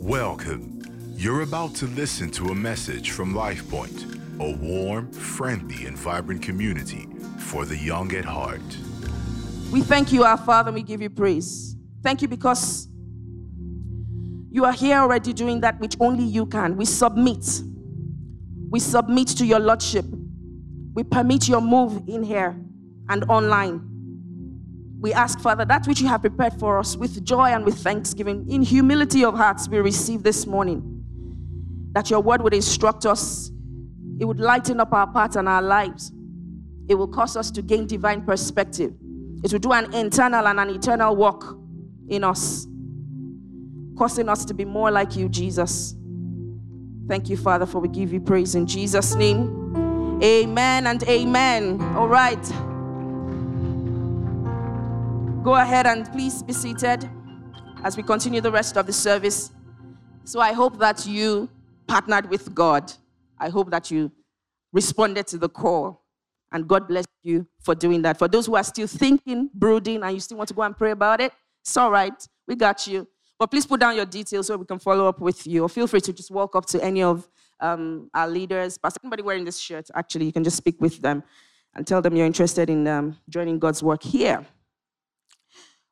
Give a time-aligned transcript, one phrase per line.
[0.00, 0.82] Welcome.
[1.16, 7.08] You're about to listen to a message from LifePoint, a warm, friendly, and vibrant community
[7.38, 8.60] for the young at heart.
[9.72, 11.76] We thank you, our Father, and we give you praise.
[12.02, 12.88] Thank you because
[14.50, 16.76] you are here already doing that which only you can.
[16.76, 17.62] We submit.
[18.70, 20.04] We submit to your Lordship.
[20.92, 22.56] We permit your move in here
[23.08, 23.93] and online.
[25.04, 28.48] We ask, Father, that which you have prepared for us with joy and with thanksgiving,
[28.48, 31.04] in humility of hearts, we receive this morning.
[31.92, 33.50] That your word would instruct us,
[34.18, 36.10] it would lighten up our path and our lives,
[36.88, 38.94] it will cause us to gain divine perspective,
[39.42, 41.54] it will do an internal and an eternal work
[42.08, 42.66] in us,
[43.98, 45.94] causing us to be more like you, Jesus.
[47.08, 50.22] Thank you, Father, for we give you praise in Jesus' name.
[50.22, 51.82] Amen and amen.
[51.94, 52.73] All right.
[55.44, 57.06] Go ahead and please be seated
[57.82, 59.50] as we continue the rest of the service.
[60.24, 61.50] So I hope that you
[61.86, 62.90] partnered with God.
[63.38, 64.10] I hope that you
[64.72, 66.02] responded to the call.
[66.50, 68.18] And God bless you for doing that.
[68.18, 70.92] For those who are still thinking, brooding, and you still want to go and pray
[70.92, 72.26] about it, it's all right.
[72.48, 73.06] We got you.
[73.38, 75.64] But please put down your details so we can follow up with you.
[75.64, 77.28] Or feel free to just walk up to any of
[77.60, 78.78] um, our leaders.
[78.78, 81.22] But somebody wearing this shirt, actually, you can just speak with them
[81.74, 84.46] and tell them you're interested in um, joining God's work here.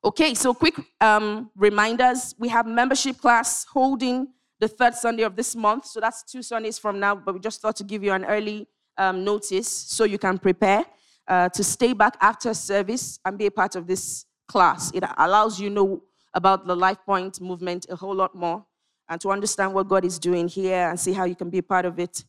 [0.05, 2.35] Okay, so quick um, reminders.
[2.37, 4.27] We have membership class holding
[4.59, 5.85] the third Sunday of this month.
[5.85, 8.67] So that's two Sundays from now, but we just thought to give you an early
[8.97, 10.85] um, notice so you can prepare
[11.29, 14.91] uh, to stay back after service and be a part of this class.
[14.93, 18.65] It allows you know about the Life Point movement a whole lot more
[19.07, 21.63] and to understand what God is doing here and see how you can be a
[21.63, 22.25] part of it,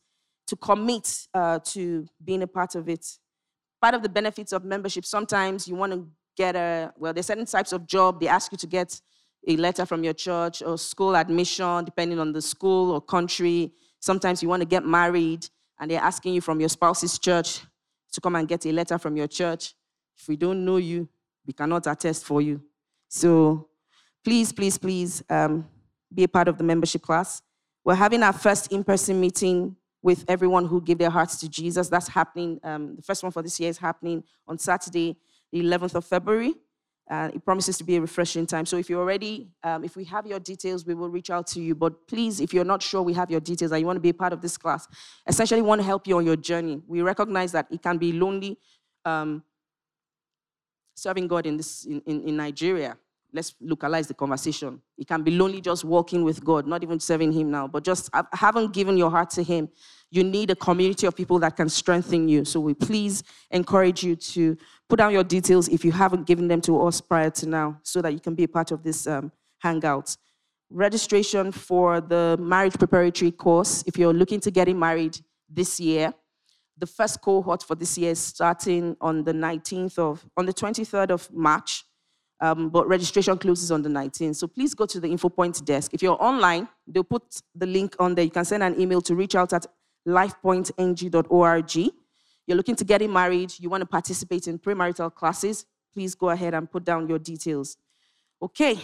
[0.46, 3.04] to commit uh, to being a part of it.
[3.82, 7.46] Part of the benefits of membership, sometimes you want to get a, well, there's certain
[7.46, 9.00] types of job, they ask you to get
[9.46, 13.72] a letter from your church or school admission, depending on the school or country.
[14.00, 17.60] Sometimes you want to get married and they're asking you from your spouse's church
[18.12, 19.74] to come and get a letter from your church.
[20.16, 21.08] If we don't know you,
[21.46, 22.62] we cannot attest for you.
[23.08, 23.68] So
[24.24, 25.66] please, please, please um,
[26.12, 27.42] be a part of the membership class.
[27.84, 31.88] We're having our first in person meeting with everyone who gave their hearts to Jesus.
[31.88, 35.16] That's happening, um, the first one for this year is happening on Saturday,
[35.52, 36.54] the 11th of February.
[37.10, 38.64] Uh, it promises to be a refreshing time.
[38.64, 41.60] So if you're already, um, if we have your details, we will reach out to
[41.60, 41.74] you.
[41.74, 44.08] But please, if you're not sure we have your details and you want to be
[44.08, 44.88] a part of this class,
[45.26, 46.80] essentially want to help you on your journey.
[46.86, 48.58] We recognize that it can be lonely
[49.04, 49.44] um,
[50.94, 52.96] serving God in, this, in, in, in Nigeria
[53.34, 54.80] let's localize the conversation.
[54.96, 58.08] It can be lonely just walking with God, not even serving Him now, but just
[58.32, 59.68] haven't given your heart to Him.
[60.14, 62.44] You need a community of people that can strengthen you.
[62.44, 64.56] So we please encourage you to
[64.88, 68.00] put down your details if you haven't given them to us prior to now, so
[68.00, 70.16] that you can be a part of this um, hangout.
[70.70, 76.14] Registration for the marriage preparatory course, if you're looking to getting married this year,
[76.78, 81.10] the first cohort for this year is starting on the 19th of, on the 23rd
[81.10, 81.84] of March
[82.40, 84.36] um, but registration closes on the 19th.
[84.36, 85.94] So please go to the InfoPoint desk.
[85.94, 87.22] If you're online, they'll put
[87.54, 88.24] the link on there.
[88.24, 89.66] You can send an email to reach out at
[90.06, 91.76] lifepointng.org.
[92.46, 96.54] You're looking to getting married, you want to participate in premarital classes, please go ahead
[96.54, 97.76] and put down your details.
[98.42, 98.78] Okay.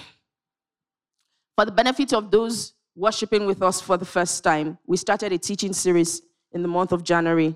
[1.57, 5.39] For the benefit of those worshiping with us for the first time, we started a
[5.39, 6.23] teaching series
[6.53, 7.55] in the month of January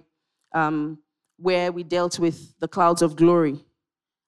[0.52, 0.98] um,
[1.38, 3.64] where we dealt with the clouds of glory.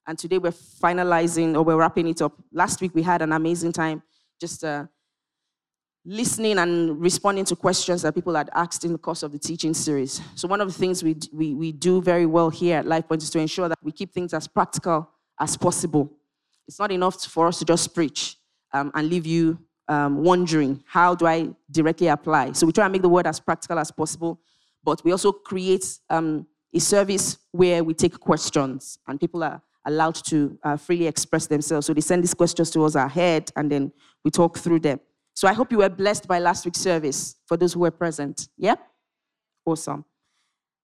[0.07, 2.33] And today we're finalizing or we're wrapping it up.
[2.51, 4.01] Last week we had an amazing time
[4.39, 4.85] just uh,
[6.07, 9.73] listening and responding to questions that people had asked in the course of the teaching
[9.73, 10.21] series.
[10.35, 13.29] So, one of the things we, we, we do very well here at LifePoint is
[13.31, 16.09] to ensure that we keep things as practical as possible.
[16.65, 18.37] It's not enough for us to just preach
[18.71, 19.59] um, and leave you
[19.89, 22.53] um, wondering, how do I directly apply?
[22.53, 24.39] So, we try and make the word as practical as possible,
[24.85, 30.15] but we also create um, a service where we take questions and people are allowed
[30.15, 31.87] to uh, freely express themselves.
[31.87, 33.91] So they send these questions to us ahead, and then
[34.23, 34.99] we talk through them.
[35.37, 38.49] So I hope you were blessed by last week's service for those who were present.
[38.57, 38.73] Yeah?
[39.67, 40.03] Awesome.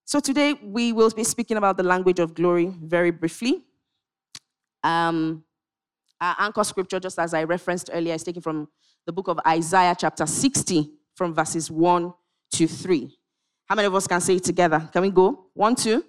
[0.04, 3.64] So today we will be speaking about the language of glory very briefly.
[4.84, 5.42] Um,
[6.20, 8.68] our anchor scripture, just as I referenced earlier, is taken from
[9.06, 12.14] the book of Isaiah, chapter 60, from verses 1
[12.52, 13.10] to 3.
[13.66, 14.88] How many of us can say it together?
[14.92, 15.46] Can we go?
[15.54, 16.04] One, two.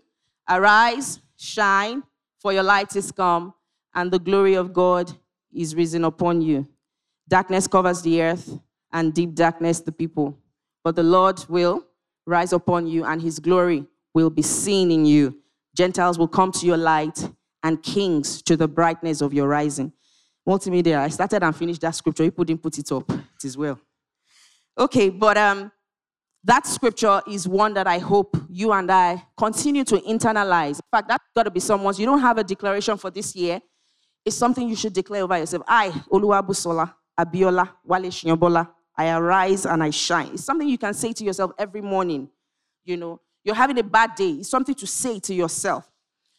[0.48, 2.04] Arise, shine,
[2.38, 3.56] for your light is come,
[3.96, 5.12] and the glory of God
[5.52, 6.68] is risen upon you.
[7.28, 8.58] Darkness covers the earth,
[8.92, 10.38] and deep darkness the people.
[10.84, 11.86] But the Lord will
[12.26, 15.38] rise upon you, and his glory will be seen in you.
[15.76, 17.30] Gentiles will come to your light,
[17.64, 19.92] and kings to the brightness of your rising.
[20.48, 22.24] Multimedia, I started and finished that scripture.
[22.24, 23.10] You didn't put it up.
[23.10, 23.80] It is well.
[24.78, 25.72] Okay, but um,
[26.44, 30.76] that scripture is one that I hope you and I continue to internalize.
[30.76, 32.00] In fact, that's got to be someone's.
[32.00, 33.60] You don't have a declaration for this year.
[34.24, 35.64] It's something you should declare over yourself.
[35.68, 40.32] I, Oluwabusola, Abiola, Wale Shinyobola, I arise and I shine.
[40.34, 42.30] It's something you can say to yourself every morning.
[42.84, 44.32] You know, you're having a bad day.
[44.32, 45.90] It's something to say to yourself.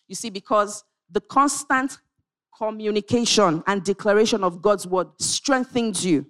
[0.08, 1.98] You see, because the constant
[2.56, 6.26] communication and declaration of God's word strengthens you.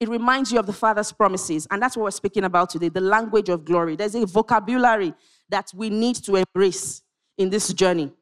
[0.00, 1.66] It reminds you of the Father's promises.
[1.70, 3.96] And that's what we're speaking about today the language of glory.
[3.96, 5.14] There's a vocabulary
[5.48, 7.02] that we need to embrace
[7.38, 8.12] in this journey.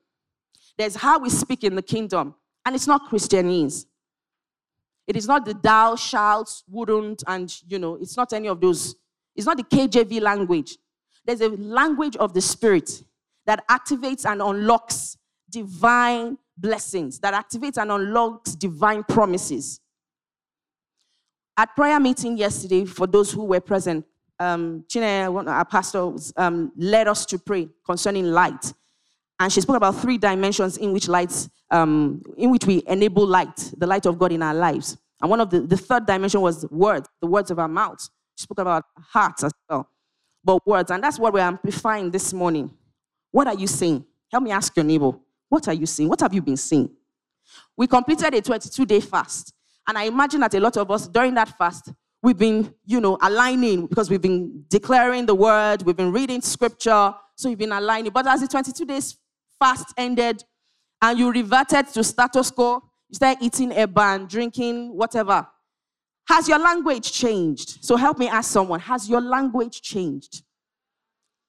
[0.76, 2.34] There's how we speak in the kingdom,
[2.64, 3.86] and it's not Christianese.
[5.10, 8.94] It is not the thou, shalt, wouldn't, and you know, it's not any of those.
[9.34, 10.78] It's not the KJV language.
[11.24, 13.02] There's a language of the Spirit
[13.44, 15.16] that activates and unlocks
[15.50, 19.80] divine blessings, that activates and unlocks divine promises.
[21.56, 24.06] At prayer meeting yesterday, for those who were present,
[24.38, 28.72] um, Chine, our pastor, um, led us to pray concerning light.
[29.40, 33.72] And she spoke about three dimensions in which light, um, in which we enable light,
[33.78, 34.98] the light of God in our lives.
[35.18, 38.06] And one of the, the third dimension was words, the words of our mouth.
[38.36, 39.88] She spoke about hearts as well,
[40.44, 40.90] but words.
[40.90, 42.70] And that's what we're amplifying this morning.
[43.30, 44.04] What are you saying?
[44.30, 45.12] Help me ask your neighbor.
[45.48, 46.10] What are you seeing?
[46.10, 46.90] What have you been seeing?
[47.78, 49.54] We completed a 22 day fast.
[49.88, 51.92] And I imagine that a lot of us during that fast,
[52.22, 57.14] we've been, you know, aligning because we've been declaring the word, we've been reading scripture,
[57.34, 58.12] so you've been aligning.
[58.12, 59.16] But as the 22 days
[59.60, 60.42] fast ended
[61.02, 65.46] and you reverted to status quo, you started eating a ban, drinking, whatever.
[66.28, 67.84] Has your language changed?
[67.84, 70.42] So help me ask someone, has your language changed?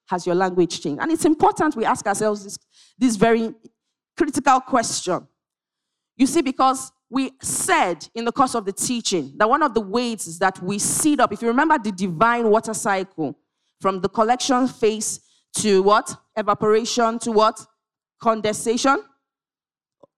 [0.07, 1.01] Has your language changed?
[1.01, 2.57] And it's important we ask ourselves this,
[2.97, 3.53] this very
[4.17, 5.27] critical question.
[6.17, 9.81] You see, because we said in the course of the teaching that one of the
[9.81, 11.31] ways is that we seed up.
[11.33, 13.37] If you remember the divine water cycle
[13.79, 15.19] from the collection phase
[15.57, 16.15] to what?
[16.37, 17.65] Evaporation to what?
[18.21, 19.03] Condensation.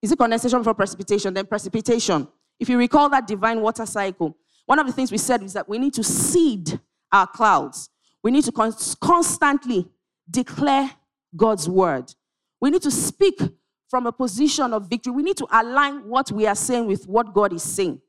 [0.00, 1.34] Is it condensation for precipitation?
[1.34, 2.28] Then precipitation.
[2.60, 4.36] If you recall that divine water cycle,
[4.66, 6.78] one of the things we said is that we need to seed
[7.10, 7.90] our clouds.
[8.22, 8.52] We need to
[9.00, 9.88] constantly
[10.30, 10.90] declare
[11.36, 12.14] God's word.
[12.60, 13.40] We need to speak
[13.88, 15.12] from a position of victory.
[15.12, 18.00] We need to align what we are saying with what God is saying.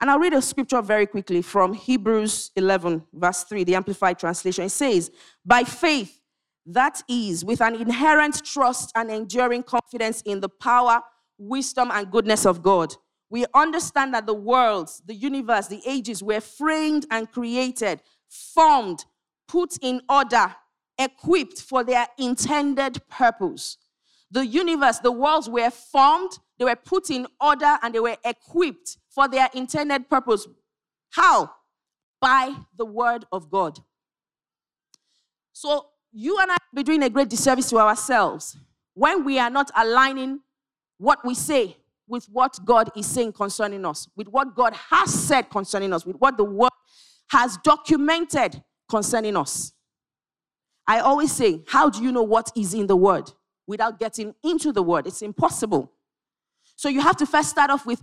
[0.00, 4.64] And I'll read a scripture very quickly from Hebrews 11, verse 3, the Amplified Translation.
[4.64, 5.10] It says,
[5.44, 6.20] By faith,
[6.66, 11.00] that is, with an inherent trust and enduring confidence in the power,
[11.38, 12.94] wisdom, and goodness of God,
[13.30, 19.04] we understand that the worlds, the universe, the ages were framed and created, formed,
[19.48, 20.54] put in order,
[20.98, 23.78] equipped for their intended purpose.
[24.30, 28.98] The universe, the worlds were formed, they were put in order, and they were equipped
[29.10, 30.46] for their intended purpose.
[31.10, 31.50] How?
[32.20, 33.78] By the word of God.
[35.52, 38.56] So you and I be doing a great disservice to ourselves
[38.94, 40.40] when we are not aligning
[40.98, 41.76] what we say
[42.06, 46.16] with what God is saying concerning us, with what God has said concerning us, with
[46.16, 46.70] what the word
[47.28, 49.72] has documented concerning us.
[50.86, 53.32] I always say, How do you know what is in the word?
[53.66, 55.06] without getting into the word.
[55.06, 55.92] It's impossible.
[56.76, 58.02] So you have to first start off with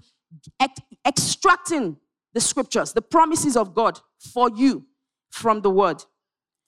[1.05, 1.97] extracting
[2.33, 3.99] the scriptures, the promises of God
[4.33, 4.85] for you
[5.29, 6.03] from the word.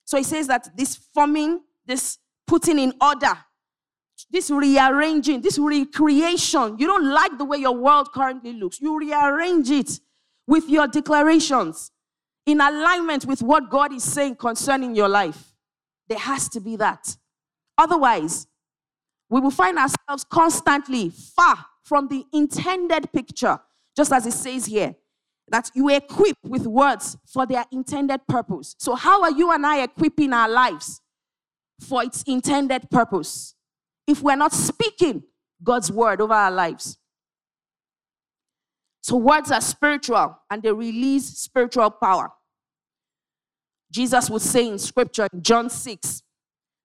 [0.06, 3.38] So he says that this forming, this putting in order,
[4.30, 8.82] this rearranging, this recreation, you don't like the way your world currently looks.
[8.82, 10.00] You rearrange it
[10.48, 11.92] with your declarations
[12.46, 15.54] in alignment with what God is saying concerning your life.
[16.08, 17.16] There has to be that.
[17.78, 18.48] Otherwise,
[19.30, 23.60] we will find ourselves constantly far from the intended picture,
[23.96, 24.96] just as it says here,
[25.50, 28.76] that you equip with words for their intended purpose.
[28.80, 31.02] So, how are you and I equipping our lives
[31.80, 33.56] for its intended purpose
[34.08, 35.24] if we're not speaking
[35.64, 36.98] God's word over our lives?
[39.02, 42.32] So, words are spiritual and they release spiritual power.
[43.92, 46.24] Jesus would say in scripture, in John 6,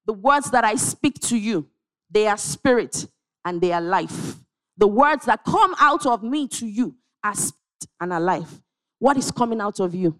[0.04, 1.68] the words that I speak to you,
[2.10, 3.06] they are spirit
[3.44, 4.36] and they are life.
[4.76, 7.57] The words that come out of me to you are spirit
[8.00, 8.60] and are life.
[8.98, 10.18] What is coming out of you?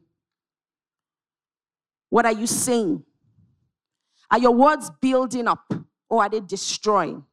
[2.10, 3.02] What are you saying?
[4.30, 5.72] Are your words building up
[6.08, 7.24] or are they destroying?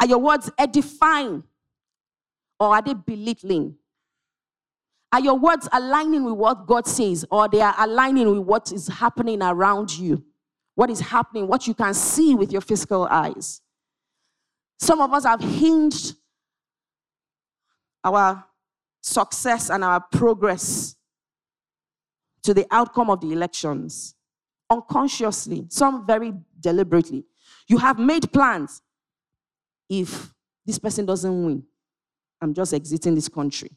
[0.00, 1.44] Are your words edifying
[2.58, 3.76] or are they belittling?
[5.12, 8.88] Are your words aligning with what God says or they are aligning with what is
[8.88, 10.24] happening around you?
[10.74, 13.60] what is happening, what you can see with your physical eyes.
[14.78, 16.16] Some of us have hinged
[18.02, 18.44] our
[19.14, 20.96] success and our progress
[22.42, 24.14] to the outcome of the elections,
[24.68, 27.24] unconsciously, some very deliberately.
[27.68, 28.82] You have made plans.
[29.88, 30.32] If
[30.66, 31.62] this person doesn't win,
[32.40, 33.70] I'm just exiting this country.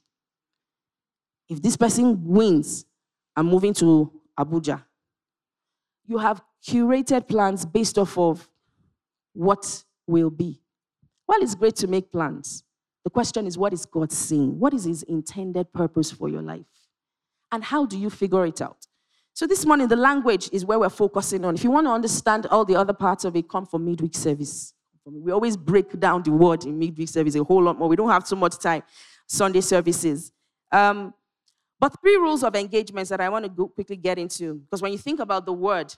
[1.48, 2.86] If this person wins,
[3.36, 4.84] I'm moving to Abuja.
[6.06, 8.50] You have curated plans based off of
[9.34, 10.62] what will be.
[11.28, 12.64] Well, it's great to make plans.
[13.08, 14.60] The question is, what is God saying?
[14.60, 16.66] What is His intended purpose for your life?
[17.54, 18.86] And how do you figure it out?
[19.34, 21.56] So, this morning, the language is where we're focusing on.
[21.56, 24.74] If you want to understand all the other parts of it, come for midweek service.
[25.06, 27.88] We always break down the word in midweek service a whole lot more.
[27.88, 28.84] We don't have too much time.
[29.26, 30.34] Sunday services.
[30.74, 31.14] Um,
[31.80, 34.56] but three rules of engagements that I want to quickly get into.
[34.56, 35.96] Because when you think about the word,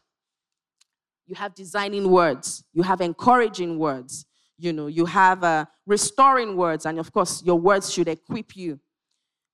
[1.26, 4.28] you have designing words, you have encouraging words,
[4.60, 8.80] you know, you have uh, restoring words, and of course, your words should equip you.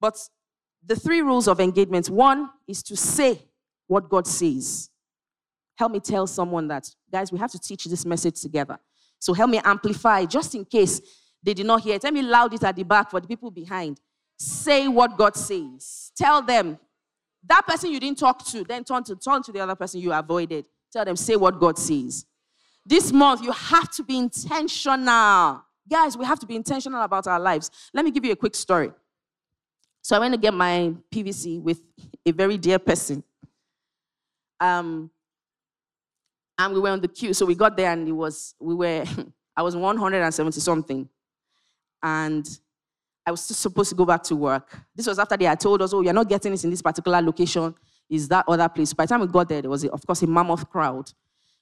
[0.02, 0.18] But
[0.86, 3.42] the three rules of engagement one is to say
[3.88, 4.90] what God says.
[5.78, 8.80] Help me tell someone that, guys, we have to teach this message together.
[9.20, 11.02] So help me amplify just in case
[11.44, 12.02] they did not hear it.
[12.02, 14.00] Tell me loud it at the back for the people behind.
[14.38, 16.12] Say what God says.
[16.18, 16.80] Tell them
[17.48, 20.12] that person you didn't talk to, then turn to turn to the other person you
[20.12, 20.66] avoided.
[20.92, 22.26] Tell them, say what God says.
[22.86, 25.64] This month, you have to be intentional.
[25.90, 27.72] Guys, we have to be intentional about our lives.
[27.94, 28.92] Let me give you a quick story.
[30.02, 31.82] So I went to get my PVC with
[32.26, 33.24] a very dear person.
[34.60, 35.10] Um,
[36.58, 37.34] and we were on the queue.
[37.34, 39.04] So we got there and it was, we were,
[39.58, 41.10] I was 170 something.
[42.04, 42.48] And
[43.26, 44.80] I was supposed to go back to work.
[44.96, 47.20] This was after they had told us, oh, you're not getting this in this particular
[47.22, 47.74] location,
[48.08, 48.94] is that other place.
[48.94, 51.12] By the time we got there, there was, of course, a mammoth crowd.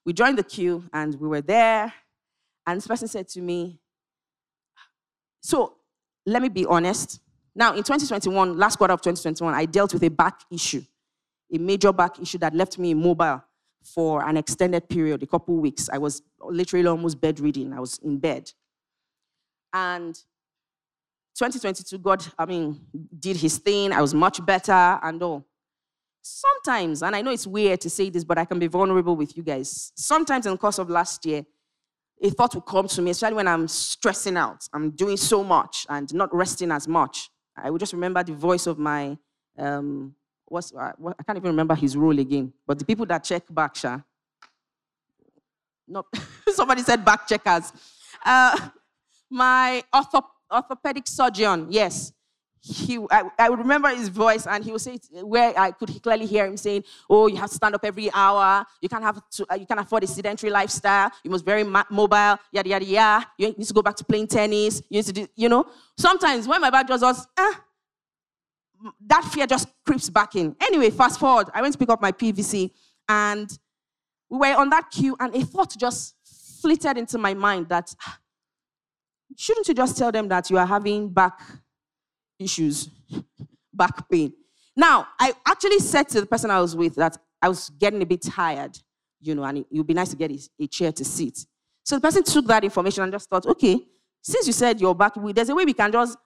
[0.05, 1.93] We joined the queue and we were there.
[2.65, 3.79] And this person said to me,
[5.41, 5.75] so
[6.25, 7.19] let me be honest.
[7.55, 10.81] Now, in 2021, last quarter of 2021, I dealt with a back issue,
[11.53, 13.43] a major back issue that left me immobile
[13.83, 15.89] for an extended period, a couple weeks.
[15.91, 17.73] I was literally almost bedridden.
[17.73, 18.49] I was in bed.
[19.73, 20.15] And
[21.35, 22.79] 2022, God, I mean,
[23.19, 23.91] did his thing.
[23.91, 25.45] I was much better and all.
[26.23, 29.35] Sometimes, and I know it's weird to say this, but I can be vulnerable with
[29.35, 29.91] you guys.
[29.95, 31.43] Sometimes in the course of last year,
[32.21, 34.65] a thought will come to me, especially when I'm stressing out.
[34.73, 37.29] I'm doing so much and not resting as much.
[37.57, 39.17] I would just remember the voice of my
[39.57, 40.15] um,
[40.45, 43.43] what's, uh, what, I can't even remember his role again, but the people that check
[43.49, 43.99] back, Sha.
[45.87, 46.03] No,
[46.53, 47.73] somebody said back checkers.
[48.25, 48.69] Uh,
[49.29, 52.13] my orthop- orthopedic surgeon, yes.
[52.65, 56.25] He, I, I would remember his voice, and he would say where I could clearly
[56.25, 58.65] hear him saying, "Oh, you have to stand up every hour.
[58.81, 61.11] You can't have to, uh, you can't afford a sedentary lifestyle.
[61.25, 62.37] You must be very mobile.
[62.53, 63.27] Yada yada yada.
[63.37, 64.81] You need to go back to playing tennis.
[64.89, 65.65] You need to do, you know."
[65.97, 67.53] Sometimes when my back just was, eh,
[69.07, 70.55] that fear just creeps back in.
[70.61, 72.71] Anyway, fast forward, I went to pick up my PVC
[73.09, 73.59] and
[74.29, 76.15] we were on that queue, and a thought just
[76.61, 77.93] flitted into my mind that
[79.35, 81.39] shouldn't you just tell them that you are having back
[82.39, 82.89] issues,
[83.73, 84.33] back pain?
[84.75, 88.05] Now, I actually said to the person I was with that I was getting a
[88.05, 88.77] bit tired,
[89.21, 91.45] you know, and it would be nice to get a chair to sit.
[91.83, 93.79] So the person took that information and just thought, okay,
[94.21, 96.17] since you said you're back, there's a way we can just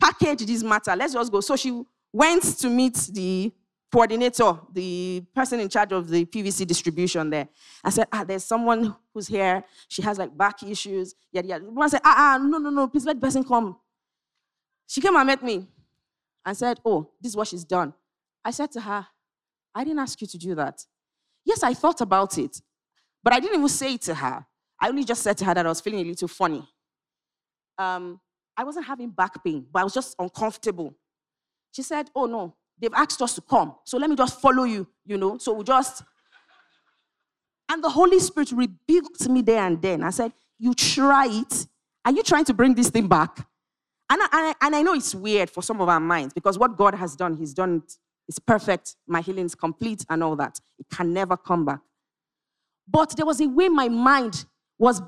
[0.00, 0.94] package this matter.
[0.96, 1.40] Let's just go.
[1.40, 3.52] So she went to meet the
[3.92, 7.48] coordinator, the person in charge of the PVC distribution there.
[7.84, 9.62] I said, ah, there's someone who's here.
[9.88, 11.14] She has like back issues.
[11.30, 11.64] Yeah, yada.
[11.80, 13.76] I said, ah, ah, no, no, no, please let the person come.
[14.86, 15.66] She came and met me
[16.44, 17.94] and said, oh, this is what she's done.
[18.44, 19.06] I said to her,
[19.74, 20.84] I didn't ask you to do that.
[21.44, 22.60] Yes, I thought about it,
[23.22, 24.46] but I didn't even say it to her.
[24.80, 26.66] I only just said to her that I was feeling a little funny.
[27.78, 28.20] Um,
[28.56, 30.94] I wasn't having back pain, but I was just uncomfortable.
[31.72, 33.74] She said, Oh no, they've asked us to come.
[33.84, 35.38] So let me just follow you, you know.
[35.38, 36.02] So we just.
[37.68, 40.02] And the Holy Spirit rebuked me there and then.
[40.04, 41.66] I said, You try it.
[42.04, 43.46] Are you trying to bring this thing back?
[44.10, 46.94] And I, and I know it's weird for some of our minds because what God
[46.94, 47.82] has done, He's done.
[48.28, 48.96] It's perfect.
[49.06, 50.60] My healing is complete and all that.
[50.78, 51.80] It can never come back.
[52.88, 54.44] But there was a way my mind
[54.78, 55.00] was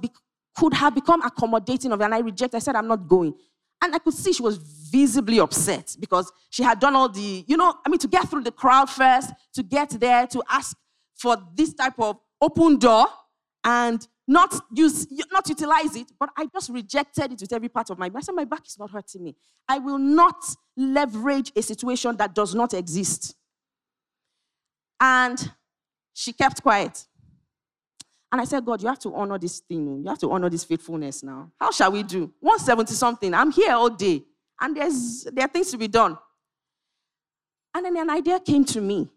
[0.57, 2.57] could have become accommodating of it, and I rejected.
[2.57, 3.35] I said, I'm not going.
[3.83, 7.59] And I could see she was visibly upset because she had done all the, you
[7.59, 10.77] know, I mean, to get through the crowd first, to get there, to ask
[11.15, 13.07] for this type of open door
[13.65, 17.99] and not use, not utilize it, but I just rejected it with every part of
[17.99, 19.37] my I said, my back is not hurting me.
[19.69, 20.43] I will not
[20.77, 23.35] leverage a situation that does not exist.
[25.01, 25.53] And
[26.13, 27.05] she kept quiet.
[28.33, 30.03] And I said, God, you have to honor this thing.
[30.03, 31.53] You have to honor this faithfulness now.
[31.61, 32.33] How shall we do?
[32.41, 33.33] 170 something.
[33.33, 34.25] I'm here all day.
[34.61, 36.19] And there's there are things to be done.
[37.75, 39.09] And then an idea came to me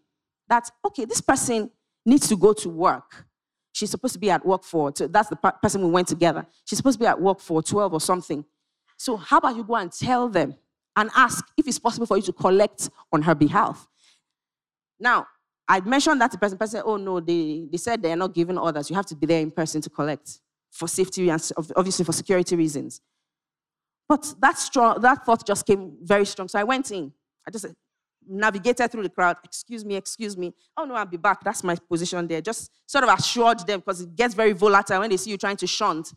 [0.48, 1.70] that, okay, this person
[2.04, 3.26] needs to go to work.
[3.80, 6.44] She's supposed to be at work for, that's the person we went together.
[6.66, 8.44] She's supposed to be at work for 12 or something.
[8.98, 10.54] So how about you go and tell them
[10.96, 13.88] and ask if it's possible for you to collect on her behalf?
[15.00, 15.26] Now,
[15.66, 16.58] I mentioned that to person.
[16.58, 18.90] Person said, oh no, they, they said they're not giving orders.
[18.90, 22.56] You have to be there in person to collect for safety and obviously for security
[22.56, 23.00] reasons.
[24.06, 26.48] But that strong, that thought just came very strong.
[26.48, 27.14] So I went in.
[27.48, 27.64] I just
[28.30, 29.36] navigated through the crowd.
[29.44, 30.52] Excuse me, excuse me.
[30.76, 31.42] Oh no, I'll be back.
[31.42, 32.40] That's my position there.
[32.40, 35.56] Just sort of assured them because it gets very volatile when they see you trying
[35.56, 36.12] to shunt.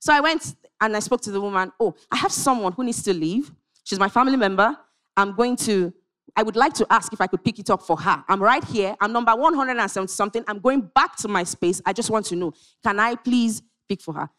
[0.00, 1.72] So I went and I spoke to the woman.
[1.78, 3.50] Oh, I have someone who needs to leave.
[3.84, 4.76] She's my family member.
[5.16, 5.92] I'm going to,
[6.36, 8.24] I would like to ask if I could pick it up for her.
[8.28, 8.96] I'm right here.
[9.00, 10.44] I'm number 170 something.
[10.46, 11.82] I'm going back to my space.
[11.84, 12.52] I just want to know,
[12.84, 14.30] can I please pick for her?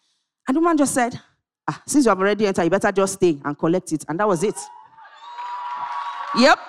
[0.47, 1.19] And the woman just said,
[1.67, 4.05] ah, since you have already entered, you better just stay and collect it.
[4.07, 4.55] And that was it.
[6.37, 6.59] Yep.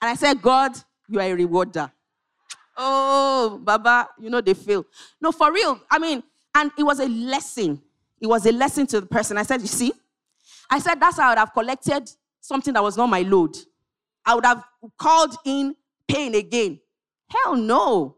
[0.00, 0.72] And I said, God,
[1.08, 1.90] you are a rewarder.
[2.76, 4.86] Oh, Baba, you know they feel.
[5.20, 5.80] No, for real.
[5.90, 6.22] I mean,
[6.54, 7.82] and it was a lesson.
[8.20, 9.36] It was a lesson to the person.
[9.36, 9.92] I said, You see,
[10.70, 13.56] I said, That's how I would have collected something that was not my load.
[14.24, 14.64] I would have
[14.96, 15.74] called in
[16.06, 16.80] pain again.
[17.28, 18.16] Hell no.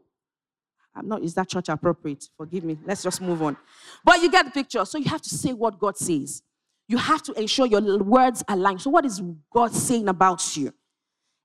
[0.95, 2.25] I'm not, is that church appropriate?
[2.37, 2.79] Forgive me.
[2.85, 3.57] Let's just move on.
[4.05, 4.85] But you get the picture.
[4.85, 6.43] So you have to say what God says.
[6.89, 8.81] You have to ensure your words align.
[8.81, 9.23] So, what is
[9.53, 10.75] God saying about you?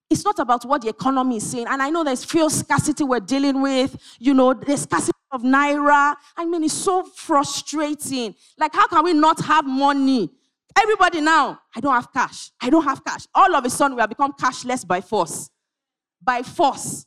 [0.09, 1.65] It's not about what the economy is saying.
[1.67, 6.15] And I know there's fuel scarcity we're dealing with, you know, the scarcity of naira.
[6.37, 8.35] I mean, it's so frustrating.
[8.57, 10.29] Like, how can we not have money?
[10.77, 12.51] Everybody now, I don't have cash.
[12.61, 13.25] I don't have cash.
[13.33, 15.49] All of a sudden, we have become cashless by force.
[16.21, 17.05] By force.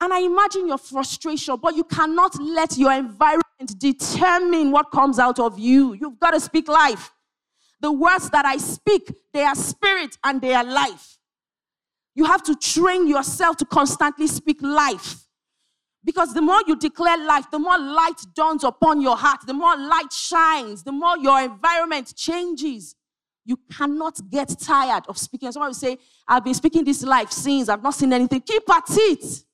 [0.00, 5.38] And I imagine your frustration, but you cannot let your environment determine what comes out
[5.38, 5.94] of you.
[5.94, 7.12] You've got to speak life.
[7.80, 11.17] The words that I speak, they are spirit and they are life.
[12.18, 15.28] You have to train yourself to constantly speak life.
[16.02, 19.76] Because the more you declare life, the more light dawns upon your heart, the more
[19.76, 22.96] light shines, the more your environment changes.
[23.44, 25.52] You cannot get tired of speaking.
[25.52, 28.40] Someone will say, I've been speaking this life since, I've not seen anything.
[28.40, 29.44] Keep at it.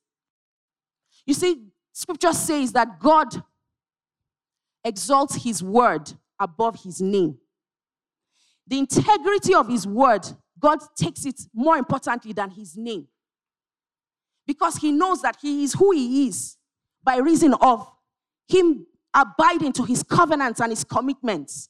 [1.26, 3.42] You see, scripture says that God
[4.82, 7.36] exalts his word above his name.
[8.66, 10.26] The integrity of his word
[10.58, 13.08] God takes it more importantly than his name.
[14.46, 16.56] Because he knows that he is who he is
[17.02, 17.90] by reason of
[18.48, 21.68] him abiding to his covenants and his commitments,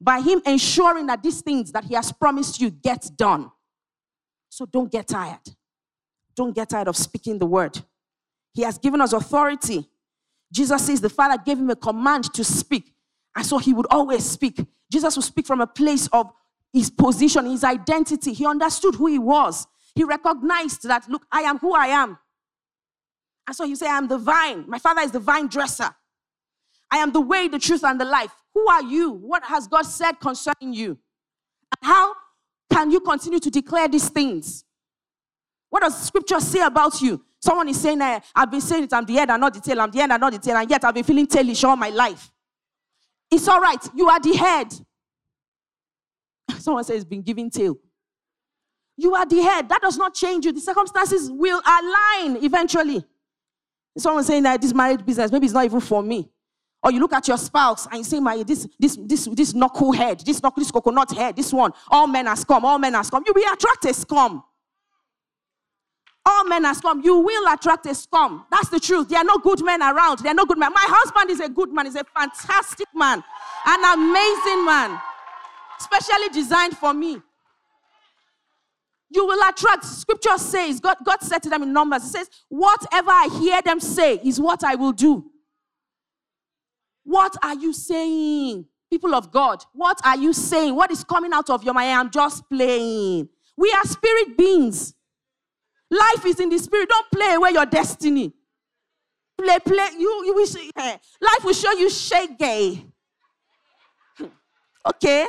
[0.00, 3.50] by him ensuring that these things that he has promised you get done.
[4.48, 5.40] So don't get tired.
[6.34, 7.80] Don't get tired of speaking the word.
[8.54, 9.88] He has given us authority.
[10.52, 12.94] Jesus says the Father gave him a command to speak,
[13.36, 14.58] and so he would always speak.
[14.90, 16.32] Jesus would speak from a place of
[16.72, 18.32] his position, his identity.
[18.32, 19.66] He understood who he was.
[19.94, 22.18] He recognized that, look, I am who I am.
[23.46, 24.64] And so you say, I am the vine.
[24.68, 25.88] My father is the vine dresser.
[26.90, 28.30] I am the way, the truth, and the life.
[28.54, 29.12] Who are you?
[29.12, 30.90] What has God said concerning you?
[30.90, 32.14] And how
[32.70, 34.64] can you continue to declare these things?
[35.70, 37.22] What does scripture say about you?
[37.40, 39.80] Someone is saying, eh, I've been saying it, I'm the head and not the tail,
[39.80, 41.90] I'm the head and not the tail, and yet I've been feeling tailish all my
[41.90, 42.30] life.
[43.30, 43.82] It's all right.
[43.94, 44.74] You are the head.
[46.58, 47.78] Someone says been giving tail.
[48.96, 49.68] You are the head.
[49.68, 50.52] That does not change you.
[50.52, 53.04] The circumstances will align eventually.
[53.96, 56.28] Someone saying that this marriage business, maybe it's not even for me.
[56.82, 59.92] Or you look at your spouse and you say, my this this this this knuckle
[59.92, 63.04] head, this knuckle, this coconut head, this one, all men are scum, all men are
[63.04, 63.22] scum.
[63.26, 64.42] You will attract a scum.
[66.26, 67.00] All men are scum.
[67.02, 68.46] You will attract a scum.
[68.50, 69.08] That's the truth.
[69.08, 70.18] There are no good men around.
[70.20, 70.72] There are no good men.
[70.72, 71.86] My husband is a good man.
[71.86, 73.22] He's a fantastic man,
[73.66, 75.00] an amazing man
[75.78, 77.20] specially designed for me.
[79.10, 79.84] You will attract.
[79.84, 83.80] Scripture says, God, God said to them in Numbers, He says, Whatever I hear them
[83.80, 85.30] say is what I will do.
[87.04, 88.66] What are you saying?
[88.90, 90.74] People of God, what are you saying?
[90.74, 91.90] What is coming out of your mind?
[91.90, 93.28] I'm just playing.
[93.56, 94.94] We are spirit beings.
[95.90, 96.88] Life is in the spirit.
[96.88, 98.32] Don't play away your destiny.
[99.38, 99.88] Play, play.
[99.98, 102.84] You, you wish, eh, life will show you shake gay.
[104.86, 105.26] okay?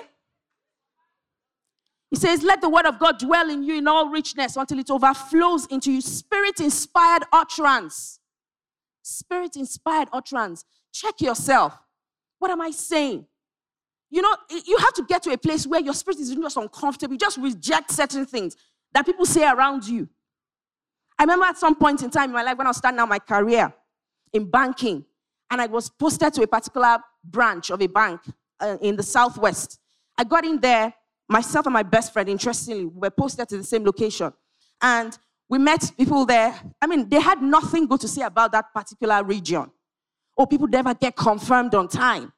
[2.10, 4.89] He says, Let the word of God dwell in you in all richness until it
[4.89, 6.02] overflows into you.
[6.02, 8.19] Spirit inspired utterance.
[9.02, 10.65] Spirit inspired utterance.
[10.91, 11.78] Check yourself.
[12.39, 13.26] What am I saying?
[14.10, 17.13] You know, you have to get to a place where your spirit is just uncomfortable.
[17.13, 18.56] You just reject certain things
[18.93, 20.10] that people say around you.
[21.17, 23.10] I remember at some point in time in my life when I was starting out
[23.10, 23.72] my career
[24.34, 25.06] in banking,
[25.52, 28.22] and I was posted to a particular branch of a bank
[28.60, 29.80] uh, in the southwest.
[30.17, 30.93] I got in there
[31.30, 34.34] myself and my best friend, interestingly, were posted to the same location.
[34.82, 35.18] And
[35.50, 36.56] We met people there.
[36.80, 39.72] I mean, they had nothing good to say about that particular region.
[40.38, 42.32] Or people never get confirmed on time.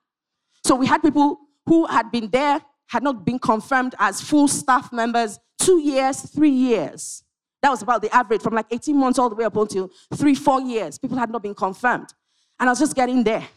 [0.65, 4.91] So we had people who had been there, had not been confirmed as full staff
[4.93, 7.23] members two years, three years.
[7.61, 10.33] That was about the average from like 18 months all the way up until three,
[10.33, 10.97] four years.
[10.97, 12.13] People had not been confirmed.
[12.59, 13.47] And I was just getting there.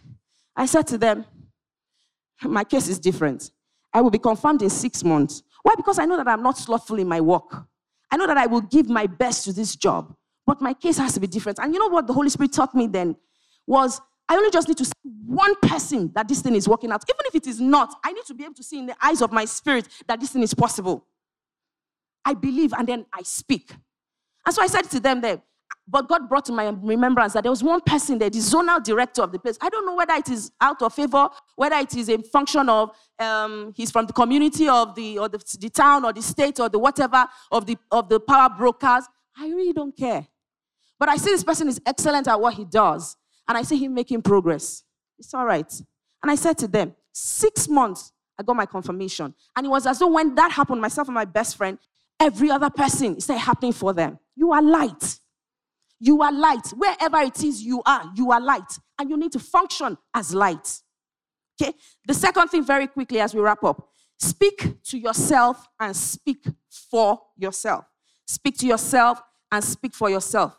[0.57, 1.25] I said to them,
[2.43, 3.51] My case is different.
[3.95, 5.43] I will be confirmed in six months.
[5.63, 5.75] Why?
[5.77, 7.65] Because I know that I'm not slothful in my work.
[8.11, 10.15] I know that I will give my best to this job,
[10.47, 11.59] but my case has to be different.
[11.61, 13.17] And you know what the Holy Spirit taught me then
[13.67, 14.93] was I only just need to see
[15.27, 17.03] one person that this thing is working out.
[17.09, 19.23] Even if it is not, I need to be able to see in the eyes
[19.23, 21.07] of my spirit that this thing is possible.
[22.25, 23.75] I believe and then I speak.
[24.47, 25.43] And so I said to them there,
[25.87, 29.23] but God brought to my remembrance that there was one person there, the zonal director
[29.23, 29.59] of the place.
[29.61, 32.91] I don't know whether it is out of favor, whether it is a function of
[33.19, 36.69] um, he's from the community of the or the, the town or the state or
[36.69, 39.05] the whatever of the of the power brokers.
[39.37, 40.27] I really don't care.
[40.99, 43.17] But I see this person is excellent at what he does,
[43.47, 44.85] and I see him making progress.
[45.19, 45.71] It's all right.
[46.23, 49.35] And I said to them, six months, I got my confirmation.
[49.55, 51.79] And it was as though when that happened, myself and my best friend,
[52.19, 54.19] every other person, it started happening for them.
[54.35, 55.19] You are light.
[56.01, 56.69] You are light.
[56.77, 58.79] Wherever it is you are, you are light.
[58.99, 60.81] And you need to function as light.
[61.61, 61.73] Okay?
[62.07, 67.21] The second thing, very quickly, as we wrap up speak to yourself and speak for
[67.37, 67.85] yourself.
[68.27, 70.57] Speak to yourself and speak for yourself.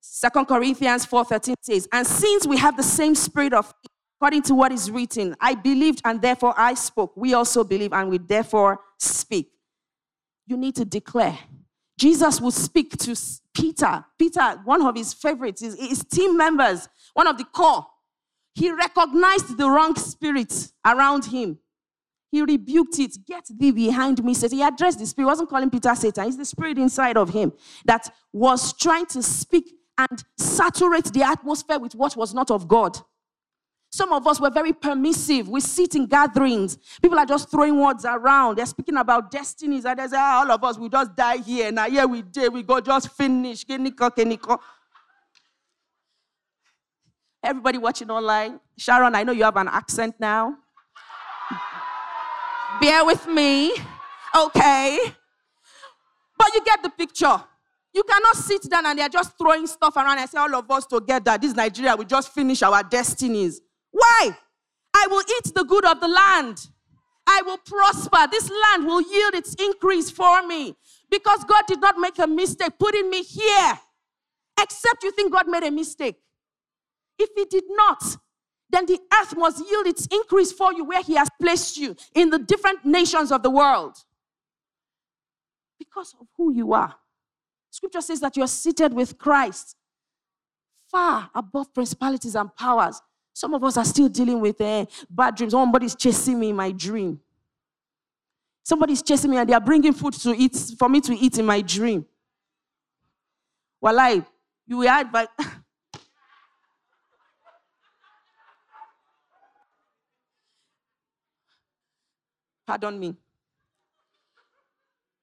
[0.00, 3.72] Second Corinthians 4:13 says, And since we have the same spirit of
[4.18, 7.12] according to what is written, I believed and therefore I spoke.
[7.16, 9.50] We also believe and we therefore speak.
[10.46, 11.38] You need to declare.
[11.98, 13.16] Jesus would speak to
[13.54, 14.04] Peter.
[14.18, 17.86] Peter, one of his favorites, his, his team members, one of the core.
[18.54, 21.58] He recognized the wrong spirit around him.
[22.30, 23.16] He rebuked it.
[23.26, 24.58] Get thee behind me, Satan.
[24.58, 25.26] He addressed the spirit.
[25.26, 26.26] He wasn't calling Peter Satan.
[26.26, 27.52] It's the spirit inside of him
[27.84, 32.98] that was trying to speak and saturate the atmosphere with what was not of God.
[33.94, 35.48] Some of us were very permissive.
[35.48, 36.78] We sit in gatherings.
[37.00, 38.58] People are just throwing words around.
[38.58, 39.84] They're speaking about destinies.
[39.84, 41.70] And they say, oh, all of us, we just die here.
[41.70, 42.52] Now, here we did.
[42.52, 43.64] We go just finish.
[47.44, 48.58] Everybody watching online.
[48.76, 50.56] Sharon, I know you have an accent now.
[52.80, 53.76] Bear with me.
[54.36, 54.98] Okay.
[56.36, 57.44] But you get the picture.
[57.92, 60.84] You cannot sit down and they're just throwing stuff around and say, all of us
[60.84, 63.60] together, this Nigeria, we just finish our destinies.
[63.94, 64.36] Why?
[64.92, 66.68] I will eat the good of the land.
[67.28, 68.26] I will prosper.
[68.30, 70.74] This land will yield its increase for me
[71.10, 73.78] because God did not make a mistake putting me here.
[74.60, 76.16] Except you think God made a mistake.
[77.20, 78.02] If He did not,
[78.68, 82.30] then the earth must yield its increase for you where He has placed you in
[82.30, 83.96] the different nations of the world
[85.78, 86.96] because of who you are.
[87.70, 89.76] Scripture says that you're seated with Christ
[90.90, 93.00] far above principalities and powers.
[93.34, 95.52] Some of us are still dealing with uh, bad dreams.
[95.52, 97.20] Somebody's chasing me in my dream.
[98.62, 101.44] Somebody's chasing me and they are bringing food to eat for me to eat in
[101.44, 102.06] my dream.
[103.80, 104.24] Well, I,
[104.66, 105.30] you were but
[112.66, 113.16] pardon me.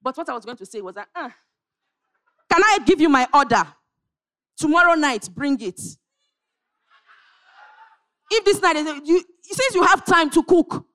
[0.01, 1.29] But what I was going to say was that, uh,
[2.51, 3.63] can I give you my order?
[4.57, 5.79] Tomorrow night, bring it.
[8.33, 10.85] If this night, you, since you have time to cook,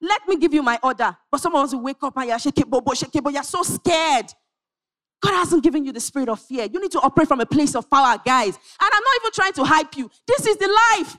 [0.00, 1.16] let me give you my order.
[1.30, 4.26] But some of us wake up and you're shaking, bobo, shaking, but you're so scared.
[5.20, 6.68] God hasn't given you the spirit of fear.
[6.70, 8.54] You need to operate from a place of power, guys.
[8.54, 10.10] And I'm not even trying to hype you.
[10.26, 11.18] This is the life.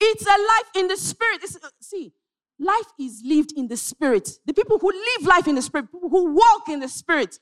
[0.00, 1.40] It's a life in the spirit.
[1.42, 2.12] It's, uh, see,
[2.58, 4.30] life is lived in the spirit.
[4.44, 7.38] The people who live life in the spirit, who walk in the spirit,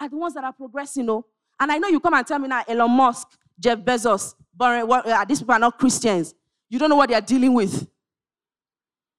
[0.00, 1.08] are the ones that are progressing.
[1.10, 1.26] Oh.
[1.58, 5.24] And I know you come and tell me now, Elon Musk, Jeff Bezos, what, uh,
[5.26, 6.34] these people are not Christians.
[6.70, 7.86] You don't know what they are dealing with.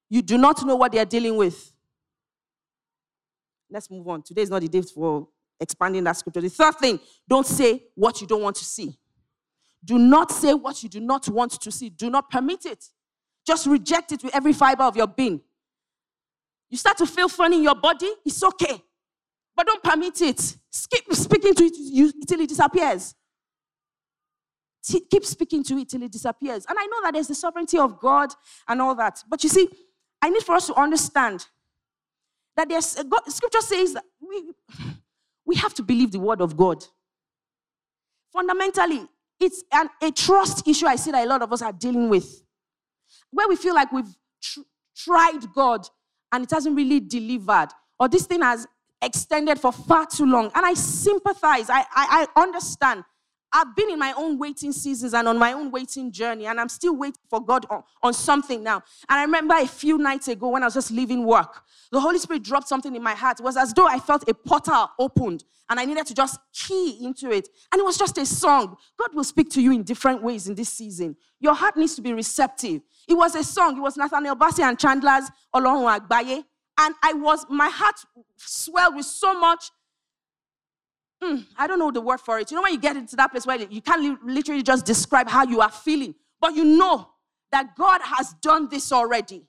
[0.08, 1.70] You do not know what they are dealing with.
[3.70, 4.22] Let's move on.
[4.22, 5.28] Today is not the day for
[5.60, 6.40] expanding that scripture.
[6.40, 8.98] The third thing, don't say what you don't want to see.
[9.84, 11.90] Do not say what you do not want to see.
[11.90, 12.84] Do not permit it.
[13.46, 15.40] Just reject it with every fiber of your being.
[16.70, 18.82] You start to feel funny in your body, it's okay.
[19.54, 20.56] But don't permit it.
[20.90, 23.14] Keep speaking to it until it disappears
[24.82, 26.66] keep speaking to it till it disappears.
[26.68, 28.30] And I know that there's the sovereignty of God
[28.68, 29.22] and all that.
[29.28, 29.68] But you see,
[30.20, 31.46] I need for us to understand
[32.56, 34.52] that there's God, scripture says that we,
[35.44, 36.84] we have to believe the word of God.
[38.32, 39.06] Fundamentally,
[39.40, 42.42] it's an, a trust issue I see that a lot of us are dealing with.
[43.30, 44.60] Where we feel like we've tr-
[44.96, 45.86] tried God
[46.32, 47.68] and it hasn't really delivered,
[47.98, 48.66] or this thing has
[49.02, 50.50] extended for far too long.
[50.54, 53.04] And I sympathize, I, I, I understand.
[53.52, 56.68] I've been in my own waiting seasons and on my own waiting journey, and I'm
[56.70, 58.76] still waiting for God on, on something now.
[59.08, 62.18] And I remember a few nights ago when I was just leaving work, the Holy
[62.18, 63.40] Spirit dropped something in my heart.
[63.40, 66.98] It was as though I felt a portal opened and I needed to just key
[67.04, 67.48] into it.
[67.72, 68.76] And it was just a song.
[68.98, 71.16] God will speak to you in different ways in this season.
[71.40, 72.82] Your heart needs to be receptive.
[73.08, 73.76] It was a song.
[73.76, 76.44] It was Nathaniel Bassey and Chandler's Ọlọ́run Àgbáyé.
[76.78, 77.96] And I was, my heart
[78.36, 79.70] swelled with so much
[81.22, 82.50] mm, I don't know the word for it.
[82.50, 85.44] You know, when you get into that place where you can't literally just describe how
[85.44, 87.08] you are feeling, but you know
[87.50, 89.46] that God has done this already.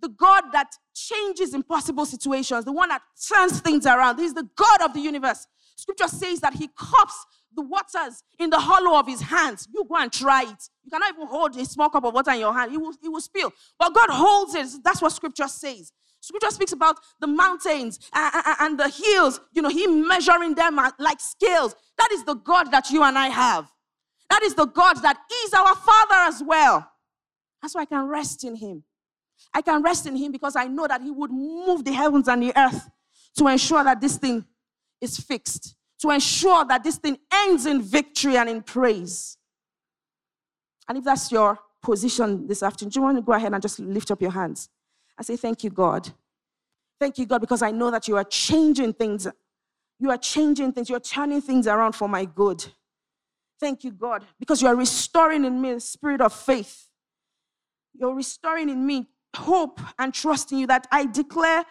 [0.00, 4.18] The God that changes impossible situations, the one that turns things around.
[4.18, 5.46] He's the God of the universe.
[5.76, 9.68] Scripture says that He cups the waters in the hollow of His hands.
[9.72, 10.68] You go and try it.
[10.84, 13.08] You cannot even hold a small cup of water in your hand, it will, it
[13.08, 13.52] will spill.
[13.78, 14.82] But God holds it.
[14.84, 15.92] That's what Scripture says.
[16.20, 21.74] Scripture speaks about the mountains and, the hills, you know, He measuring them like scales.
[21.96, 23.70] That is the God that you and I have.
[24.28, 26.88] That is the God that is our Father as well.
[27.60, 28.84] That's why I can rest in Him.
[29.54, 32.42] I can rest in Him because I know that He would move the heavens and
[32.42, 32.88] the earth
[33.38, 34.44] to ensure that this thing
[35.00, 39.36] is fixed, to ensure that this thing ends in victory and in praise.
[40.88, 43.78] And if that's your position this afternoon, do you want to go ahead and just
[43.78, 44.68] lift up your hands?
[45.20, 46.10] and say, Thank you, God.
[46.98, 49.28] Thank you, God, because I know that you are changing things.
[49.98, 50.88] You are changing things.
[50.88, 52.64] You are turning things around for my good.
[53.58, 56.88] Thank you, God, because you are restoring in me the spirit of faith.
[57.92, 61.66] You're restoring in me hope and trust in you that I declare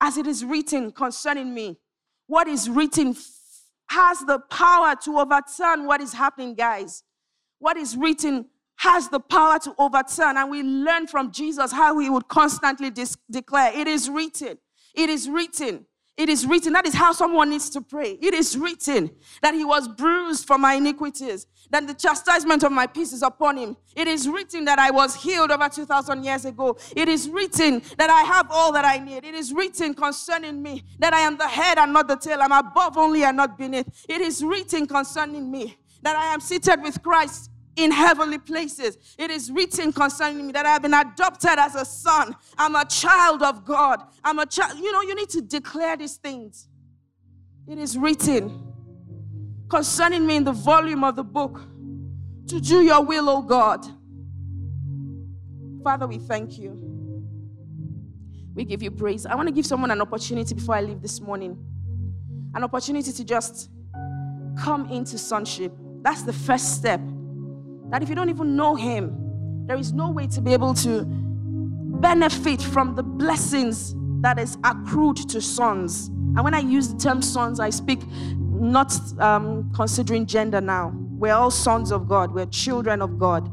[0.00, 1.78] as it is written concerning me.
[2.28, 3.14] What is written
[3.88, 7.04] has the power to overturn what is happening, guys.
[7.58, 8.46] What is written
[8.76, 10.36] has the power to overturn.
[10.36, 12.92] And we learn from Jesus how he would constantly
[13.30, 14.58] declare, It is written.
[14.94, 15.86] It is written.
[16.16, 16.72] It is written.
[16.72, 18.18] That is how someone needs to pray.
[18.22, 19.10] It is written
[19.42, 23.58] that he was bruised for my iniquities, that the chastisement of my peace is upon
[23.58, 23.76] him.
[23.94, 26.78] It is written that I was healed over 2,000 years ago.
[26.96, 29.24] It is written that I have all that I need.
[29.24, 32.38] It is written concerning me that I am the head and not the tail.
[32.40, 34.06] I'm above only and not beneath.
[34.08, 38.96] It is written concerning me that I am seated with Christ in heavenly places.
[39.18, 42.34] It is written concerning me that I have been adopted as a son.
[42.58, 44.02] I'm a child of God.
[44.24, 44.78] I'm a child.
[44.78, 46.68] You know, you need to declare these things.
[47.68, 48.72] It is written
[49.68, 51.60] concerning me in the volume of the book
[52.48, 53.84] to do your will, O God.
[55.82, 56.82] Father, we thank you.
[58.54, 59.26] We give you praise.
[59.26, 61.62] I want to give someone an opportunity before I leave this morning
[62.54, 63.68] an opportunity to just
[64.58, 65.72] come into sonship.
[66.00, 67.00] That's the first step
[67.90, 71.04] that if you don't even know Him, there is no way to be able to
[71.04, 76.08] benefit from the blessings that is accrued to sons.
[76.08, 80.92] And when I use the term sons, I speak not um, considering gender now.
[80.94, 83.50] We're all sons of God, we're children of God.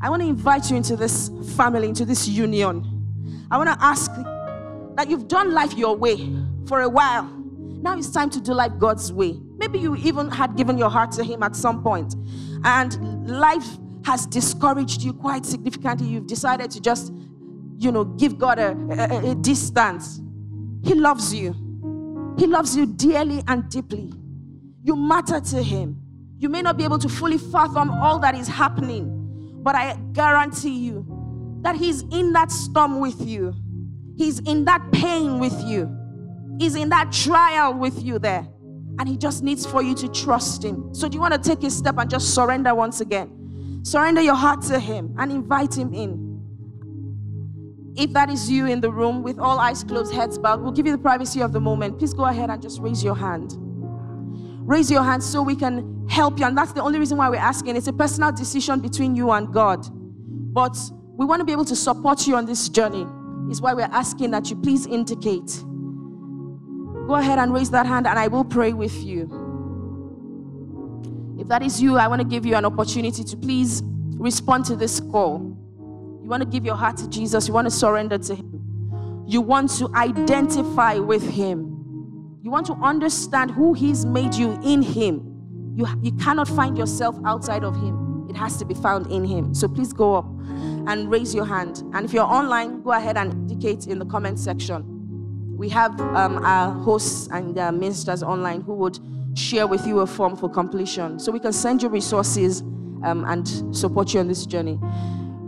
[0.00, 3.46] I want to invite you into this family, into this union.
[3.50, 4.10] I want to ask
[4.96, 6.28] that you've done life your way
[6.66, 7.24] for a while.
[7.24, 9.40] Now it's time to do life God's way.
[9.58, 12.14] Maybe you even had given your heart to Him at some point
[12.64, 13.66] and life
[14.04, 17.12] has discouraged you quite significantly, you've decided to just,
[17.78, 20.20] you know, give God a, a, a distance.
[20.82, 21.54] He loves you.
[22.38, 24.12] He loves you dearly and deeply.
[24.82, 26.00] You matter to Him.
[26.38, 30.76] You may not be able to fully fathom all that is happening, but I guarantee
[30.76, 31.06] you
[31.62, 33.54] that He's in that storm with you.
[34.16, 35.96] He's in that pain with you.
[36.58, 38.46] He's in that trial with you there.
[38.98, 40.94] And He just needs for you to trust Him.
[40.94, 43.80] So, do you want to take a step and just surrender once again?
[43.84, 46.32] Surrender your heart to Him and invite Him in.
[47.94, 50.86] If that is you in the room with all eyes closed, heads bowed, we'll give
[50.86, 51.98] you the privacy of the moment.
[51.98, 53.54] Please go ahead and just raise your hand.
[54.66, 56.46] Raise your hand so we can help you.
[56.46, 57.76] And that's the only reason why we're asking.
[57.76, 59.86] It's a personal decision between you and God.
[60.54, 60.76] But
[61.16, 63.06] we want to be able to support you on this journey.
[63.50, 65.62] Is why we're asking that you please indicate
[67.06, 69.40] Go ahead and raise that hand and I will pray with you.
[71.38, 73.82] If that is you, I want to give you an opportunity to please
[74.16, 75.40] respond to this call.
[76.22, 79.40] You want to give your heart to Jesus, you want to surrender to Him, you
[79.40, 85.28] want to identify with Him, you want to understand who He's made you in Him.
[85.74, 89.52] You, you cannot find yourself outside of Him, it has to be found in Him.
[89.52, 90.26] So please go up
[90.86, 91.82] and raise your hand.
[91.92, 94.91] And if you're online, go ahead and indicate in the comment section
[95.56, 98.98] we have um, our hosts and uh, ministers online who would
[99.34, 101.18] share with you a form for completion.
[101.18, 102.60] So we can send you resources
[103.04, 104.78] um, and support you on this journey.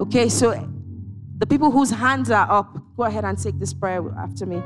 [0.00, 0.52] Okay, so
[1.38, 4.62] the people whose hands are up, go ahead and take this prayer after me.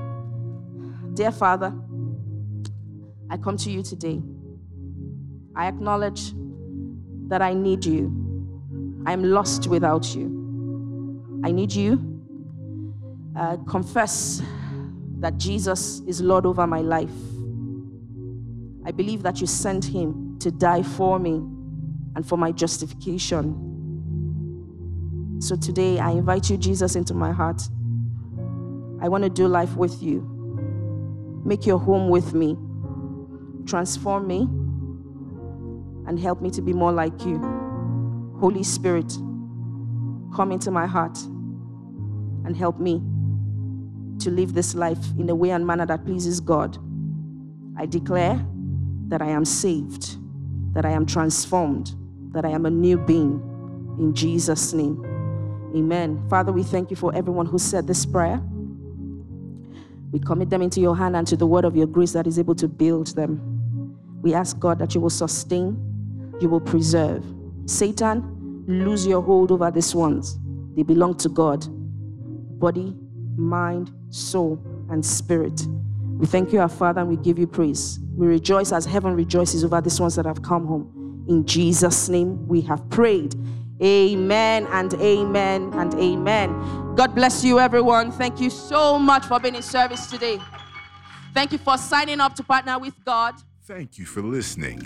[1.14, 1.74] Dear Father,
[3.31, 4.22] I come to you today.
[5.55, 6.33] I acknowledge
[7.29, 8.07] that I need you.
[9.07, 11.40] I'm lost without you.
[11.44, 12.22] I need you.
[13.37, 14.42] Uh, confess
[15.20, 17.11] that Jesus is Lord over my life.
[18.85, 21.42] I believe that you sent him to die for me
[22.14, 23.64] and for my justification.
[25.40, 27.62] So today, I invite you, Jesus, into my heart.
[29.00, 30.22] I want to do life with you.
[31.44, 32.57] Make your home with me.
[33.66, 34.48] Transform me
[36.09, 37.38] and help me to be more like you.
[38.40, 39.12] Holy Spirit,
[40.35, 41.18] come into my heart
[42.44, 43.02] and help me
[44.20, 46.78] to live this life in a way and manner that pleases God.
[47.76, 48.44] I declare
[49.09, 50.16] that I am saved,
[50.74, 51.94] that I am transformed,
[52.33, 53.42] that I am a new being.
[53.98, 55.04] In Jesus' name.
[55.74, 56.24] Amen.
[56.28, 58.40] Father, we thank you for everyone who said this prayer.
[60.11, 62.38] We commit them into your hand and to the word of your grace that is
[62.38, 63.40] able to build them.
[64.22, 67.24] We ask God that you will sustain, you will preserve.
[67.66, 70.38] Satan, lose your hold over these ones.
[70.74, 71.66] They belong to God
[72.59, 72.94] body,
[73.38, 75.66] mind, soul, and spirit.
[76.18, 78.01] We thank you, our Father, and we give you praise.
[78.16, 81.24] We rejoice as heaven rejoices over these ones that have come home.
[81.29, 83.35] In Jesus' name, we have prayed.
[83.81, 86.94] Amen and amen and amen.
[86.96, 88.11] God bless you, everyone.
[88.11, 90.40] Thank you so much for being in service today.
[91.33, 93.37] Thank you for signing up to partner with God.
[93.64, 94.81] Thank you for listening.